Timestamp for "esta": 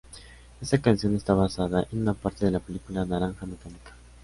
0.59-0.81